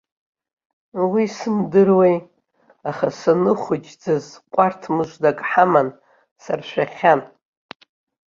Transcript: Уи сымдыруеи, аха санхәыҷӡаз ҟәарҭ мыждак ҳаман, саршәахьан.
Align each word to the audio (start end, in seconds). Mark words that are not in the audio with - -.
Уи 1.11 1.25
сымдыруеи, 1.35 2.17
аха 2.89 3.07
санхәыҷӡаз 3.19 4.25
ҟәарҭ 4.53 4.81
мыждак 4.95 5.37
ҳаман, 5.49 5.89
саршәахьан. 6.43 7.21